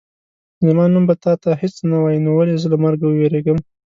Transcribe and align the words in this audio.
زما 0.65 0.85
نوم 0.93 1.03
به 1.09 1.15
تا 1.23 1.33
ته 1.43 1.49
هېڅ 1.61 1.75
نه 1.89 1.97
وایي 2.03 2.19
نو 2.25 2.31
ولې 2.35 2.55
زه 2.61 2.67
له 2.73 2.77
مرګه 2.83 3.05
ووېرېږم. 3.07 3.57